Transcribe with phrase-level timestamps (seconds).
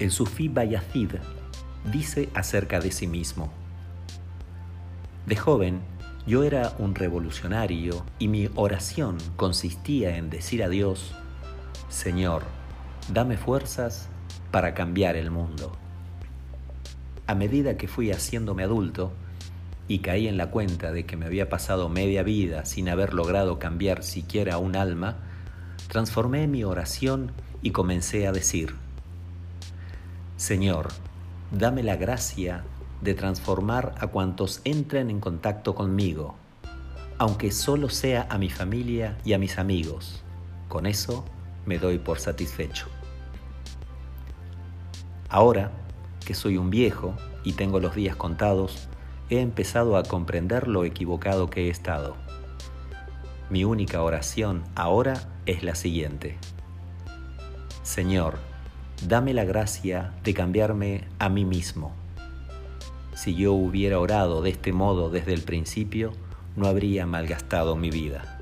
[0.00, 1.10] El sufí Bayazid
[1.92, 3.52] dice acerca de sí mismo,
[5.26, 5.80] de joven
[6.26, 11.14] yo era un revolucionario y mi oración consistía en decir a Dios,
[11.90, 12.44] Señor,
[13.12, 14.08] dame fuerzas
[14.50, 15.70] para cambiar el mundo.
[17.26, 19.12] A medida que fui haciéndome adulto
[19.86, 23.58] y caí en la cuenta de que me había pasado media vida sin haber logrado
[23.58, 25.18] cambiar siquiera un alma,
[25.88, 28.74] transformé mi oración y comencé a decir,
[30.40, 30.88] Señor,
[31.50, 32.64] dame la gracia
[33.02, 36.34] de transformar a cuantos entren en contacto conmigo,
[37.18, 40.24] aunque solo sea a mi familia y a mis amigos.
[40.68, 41.26] Con eso
[41.66, 42.86] me doy por satisfecho.
[45.28, 45.72] Ahora
[46.24, 47.14] que soy un viejo
[47.44, 48.88] y tengo los días contados,
[49.28, 52.16] he empezado a comprender lo equivocado que he estado.
[53.50, 56.38] Mi única oración ahora es la siguiente.
[57.82, 58.38] Señor,
[59.06, 61.92] dame la gracia de cambiarme a mí mismo.
[63.14, 66.12] Si yo hubiera orado de este modo desde el principio,
[66.56, 68.39] no habría malgastado mi vida.